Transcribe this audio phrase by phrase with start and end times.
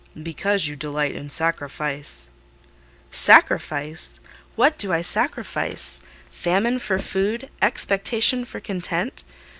[0.23, 2.29] "Because you delight in sacrifice."
[3.11, 4.19] "Sacrifice!
[4.55, 6.01] What do I sacrifice?
[6.31, 9.23] Famine for food, expectation for content.